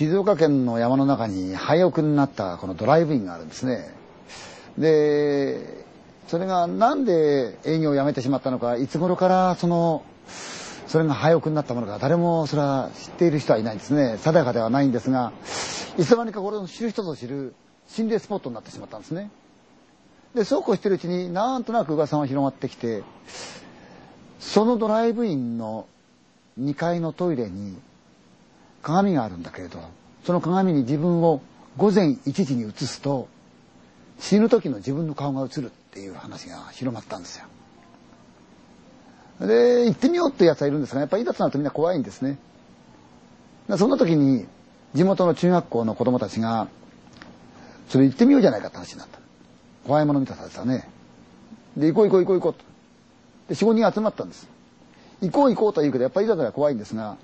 [0.00, 3.94] 静岡県の山の中に廃屋になったこのドライブインがあるんですね。
[4.78, 5.84] で、
[6.26, 10.02] それがなんで営業をやめてしまったのか、いつ頃からその、
[10.86, 14.16] それが廃屋になったものか、誰もそれは知っている人はいないんですね。
[14.16, 15.32] 定かではないんですが、
[15.98, 17.52] いつの間にかこれを知る人ぞ知る
[17.86, 19.30] 心霊スポットになってしまったんですね。
[20.34, 23.02] で、そうこうしてるうちになんとなく噂が広がってきて、
[24.38, 25.84] そのドライブインの
[26.58, 27.76] 2階のトイレに
[28.82, 29.78] 鏡があるんだけれど、
[30.24, 31.40] その鏡に自分を
[31.76, 33.28] 午前1時に映すと、
[34.18, 37.46] 死ぬ時の自分の顔が映るっていう話が広まったんですよ。
[39.46, 42.38] で、行ってみようってやつはいるんですが、やっぱりいざとなるとみんな怖いんですね。
[43.76, 44.46] そんな時に、
[44.94, 46.68] 地元の中学校の子供たちが、
[47.88, 49.18] それ行ってみようじゃないかって話になった。
[49.86, 50.88] 怖いもの見たさでさね。
[51.76, 52.64] で、行こう行こう行こう行こうと。
[53.48, 54.46] で、4、5人集まったんです。
[55.22, 57.16] 行こう行こうとは言うけど、やっぱりいざとなら怖いんですが、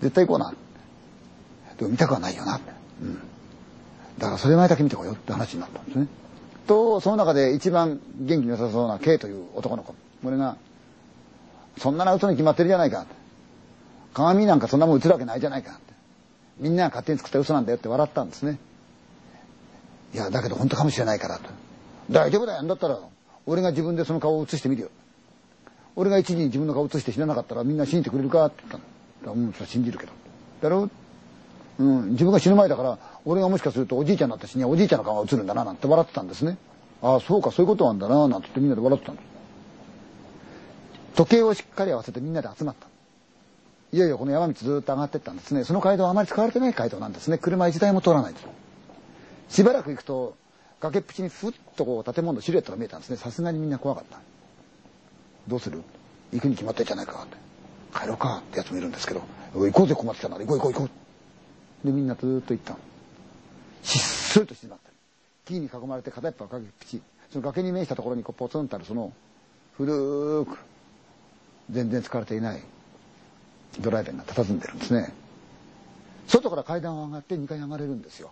[0.00, 0.54] 絶対行こうな。
[1.78, 2.60] でも見たくはないよな。
[3.02, 3.14] うん。
[4.18, 6.08] だからそれ前だけ見てこようって話になったんですね。
[6.66, 9.94] と、その中で一番元気の良さそうな K という男の子。
[10.22, 10.56] これが、
[11.78, 13.06] そんなの嘘に決まってるじゃないか。
[14.14, 15.78] 鏡なんかそんなもん映るわけないじゃないか。
[16.58, 18.58] みんなが勝手に作った嘘なんだよって笑ったんですね。
[20.14, 21.50] いや、だけど本当かもしれないからと。
[22.10, 22.62] 大丈夫だよ。
[22.64, 22.98] だったら、
[23.46, 24.90] 俺が自分でその顔を映してみるよ。
[25.94, 28.84] 俺が一時に自分の顔を映して死ななかったらみんな信じてくれるかって言ったの。
[29.24, 30.12] うん、それ信じるけど。
[30.62, 30.88] だろ？
[31.78, 36.56] うん、自分が死ぬ前だから、俺がもしかするとおじいちゃんになった死におじいちゃんの顔が映るんだな、なんて笑ってたんですね。
[37.02, 39.28] ああ、そうか、そういうことなんだな、なんて言ってみんなで笑ってたんです。
[41.14, 42.88] 時計をしっかり合わせてみんなで集まった。
[43.90, 45.64] いよいよこの山道ずっと上がってったんですね。
[45.64, 47.38] その街道はあまり使われてない街道なんですね。
[47.38, 48.46] 車一台も通らないです。
[49.48, 50.36] しばらく行くと、
[50.80, 53.16] 崖っぷちにふっとこう建物のシルエットが見えたんですね。
[53.16, 54.18] さすがにみんな怖かった。
[55.48, 55.82] どうする？
[56.32, 57.47] 行くに決まってんじゃないかって。
[57.94, 59.22] 帰ろうかってやつもいるんですけど、
[59.54, 60.90] 行こうぜ困ってたなら行こう行こう行こ
[61.84, 61.86] う。
[61.86, 62.78] でみんなずっと行ったの。
[63.82, 64.94] ひっそりと静まってる。
[65.46, 67.02] 木に囲まれて片っぽは崖っぷち。
[67.30, 69.12] その崖に面したところにこうポツンとあるその
[69.76, 70.58] 古く
[71.70, 72.62] 全然使われていない
[73.80, 75.12] ドライバーが佇んでるんですね。
[76.26, 78.30] 外から階段を上がって2階に上がれるんですよ。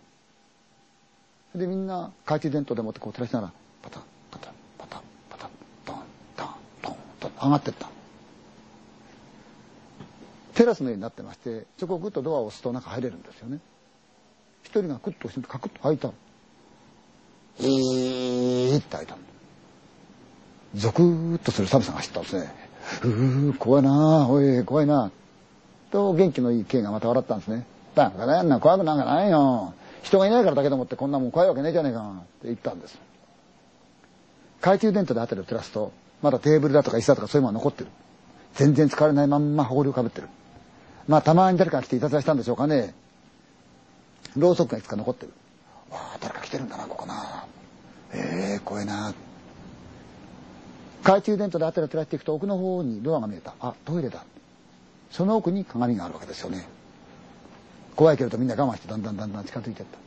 [1.55, 3.53] でみんな懐中電灯でもってこう照らしながら
[3.83, 5.51] パタンパタンパタンパタン
[5.87, 5.97] トン
[6.37, 6.49] トン
[6.83, 7.89] トントン上がってった
[10.57, 13.61] テラスのようになってましてそこをグッとドアを押すと中入れるんですよね。
[14.65, 16.11] 一人がクッと押してカクッと開いた
[17.61, 19.17] えーって開いた
[20.75, 22.55] ゾクッとする寒さが走ったんですね。
[23.05, 25.11] うー怖いなおい怖いな
[25.91, 27.67] と元気のいい K がまた笑ったんですね。
[27.95, 29.75] バカだよな怖くなんかないよ。
[30.03, 32.99] 人がいないからだけでもってこんなもん怖いわけねえじゃねえかって言ったんです。
[34.61, 35.93] 懐中電灯で辺りを照らすと
[36.23, 37.91] まだテーブルだとか椅子だとかそういうものが残ってる。
[38.55, 40.29] 全然使われないまんま埃をかぶってる。
[41.09, 42.95] まあたまに誰かが来ていたずらしたんでしょうかね
[44.37, 45.33] ろうそくがいつか残ってる
[45.91, 47.47] わあ誰か来てるんだなここな
[48.13, 49.15] ええー、怖いな
[51.03, 54.25] 懐中電灯で辺りを照らしていくと奥の方にドアが見えたあトイレだ
[55.11, 56.67] その奥に鏡があるわけですよね
[57.97, 59.99] 怖いけれどみんな我慢してだんだんだんだん近づいていった。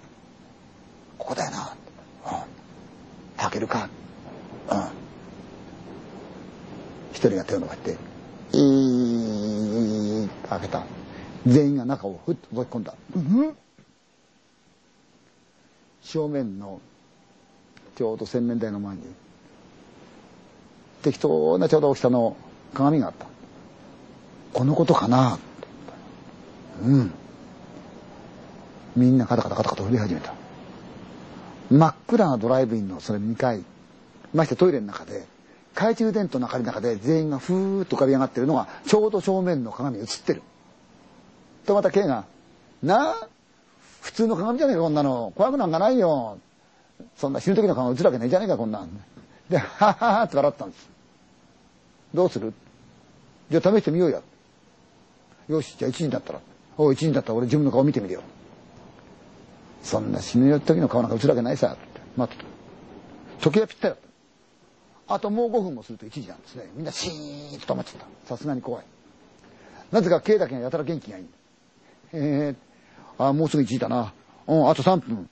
[1.18, 1.76] ここだよな。
[2.26, 2.32] うん。
[3.36, 3.90] 開けるか。
[4.70, 4.84] うん。
[7.12, 7.98] 一人が手を伸ばして、
[10.50, 10.84] 開けた。
[11.48, 12.94] 全員が中をふっと覗き込んだ。
[13.16, 13.56] うん
[16.02, 16.82] 正面の
[17.96, 19.04] ちょうど洗面台の前に
[21.04, 22.36] 適当なちょうど大きさの
[22.74, 23.28] 鏡があった。
[24.54, 25.38] このことかな？
[26.84, 27.12] うん。
[28.96, 30.34] みんなカタカタカタカタ振り始めた。
[31.70, 33.64] 真っ暗なドライブインのそれ2階、
[34.34, 35.28] ましてトイレの中で、
[35.80, 40.42] 懐中電灯の明かりの中で全員がふーっと浮かび上がってるのが、ちょうど正面の鏡に映ってる。
[41.66, 42.26] とまた K が、
[42.84, 43.28] なあ
[44.02, 45.32] 普通の鏡じゃねえかこんなの。
[45.38, 46.38] 怖くなんかないよ。
[47.16, 48.90] そんな死ぬ時の顔映るわけねえじゃねえかこんなん。
[49.50, 50.90] で、はははって笑ったんです。
[52.14, 52.54] どうする？
[53.50, 54.22] じゃあ試してみようや。
[55.48, 56.42] よし、じゃあ1時になったら。
[56.78, 58.22] おい、1時になったら俺自分の顔見てみるよ。
[59.82, 62.50] そんな死ぬ時の顔なんか映るわけないさって待ってた
[63.42, 64.09] 時計はぴったりだった
[65.10, 66.70] あともう5分もすると1時なんですね。
[66.76, 68.28] みんなシーンと止まっちゃった。
[68.28, 68.86] さすがに怖い。
[69.92, 71.26] なぜか K だけがやたら元気がいい。
[72.14, 74.14] えー、あもうすぐ1時だな。
[74.48, 75.30] うんあと3分。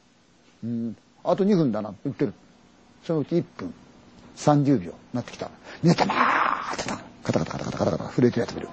[0.64, 1.94] うんあと2分だな。
[2.04, 2.34] 言ってる。
[3.04, 3.74] そのうち1分。
[4.36, 5.50] 30秒なってきた。
[5.84, 6.14] みんな黙
[6.74, 6.98] ってた。
[7.24, 8.70] カタカタカタカタカタカタ震えてるやつ見る。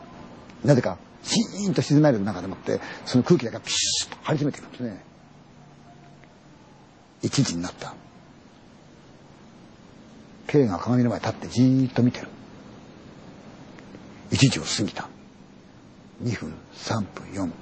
[0.64, 5.04] なぜかシーンと静まる中でもってその空気だけがピシッと張り詰めていくんですね。
[7.22, 7.94] 1時になった。
[10.46, 12.28] K が鏡の前に立ってじーっと見てる
[14.30, 15.08] 1時を過ぎた
[16.22, 17.52] 2分3分4分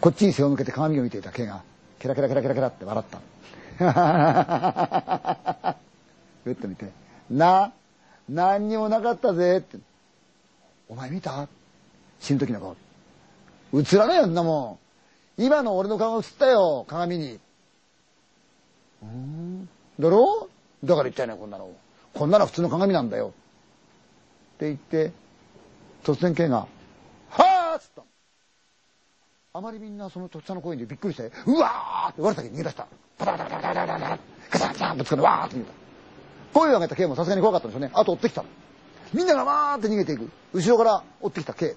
[0.00, 1.62] こっちに背を向けて鏡を見ていた K が
[1.98, 3.20] ケラケラケラケラケラって笑った。
[6.44, 6.90] ふっと見て、
[7.30, 7.72] な、
[8.28, 9.78] 何にもなかったぜって。
[10.88, 11.48] お前見た？
[12.20, 12.76] 死ぬ時の顔。
[13.74, 14.78] 映らないよ、んなも
[15.38, 15.42] ん。
[15.42, 17.40] 今の俺の顔映ったよ、鏡に。
[19.02, 19.68] うーん？
[19.98, 20.48] だろ？
[20.84, 21.70] だから言ったよね、こんなの。
[22.14, 23.32] こんなの普通の鏡なんだよ。
[24.56, 25.12] って言って、
[26.04, 26.66] 突然 K が、
[27.28, 28.02] はあっつった。
[29.52, 32.86] あまりみんなそのとっさの声にびっくりして、うわーって我先に逃げ出した。
[33.18, 34.18] パタパタパタパタパタ
[34.50, 35.72] ガチャガチャンとつかんでわーって逃げた。
[36.52, 37.90] 声を上げた K もさすがに怖かったんでしょうね。
[37.94, 38.44] あと追ってきた。
[39.12, 40.30] みんながわーって逃げていく。
[40.52, 41.76] 後ろから追ってきた K。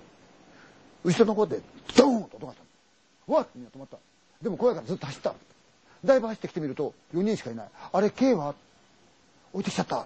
[1.04, 1.62] 後ろの方で、
[1.98, 2.60] ドーンと音がし
[3.28, 3.34] た。
[3.34, 3.98] わっみんな止まった。
[4.42, 5.34] でも怖いからずっと走った。
[6.04, 7.70] だいぶ走ってきてみると、4人しかいない。
[7.92, 8.56] あれ、K は
[9.54, 10.06] 置いてきちゃった。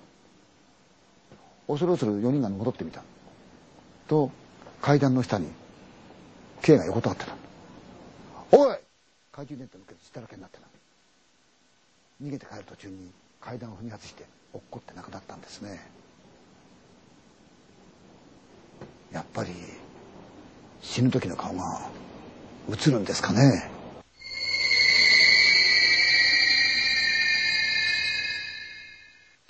[1.68, 3.04] 恐る恐る4人が戻ってみた。
[4.08, 4.32] と、
[4.82, 5.48] 階段の下に、
[6.62, 7.34] K が横たわってた。
[8.52, 8.78] おい
[9.32, 10.68] 懐中電灯抜けて血だらけになってな。
[12.22, 13.12] 逃げて帰る途中に
[13.42, 15.82] 階段を踏み外して落っこって亡くなったんですね。
[19.12, 19.52] やっぱり
[20.82, 21.90] 死ぬ時の顔が
[22.70, 23.73] 映るんですかね。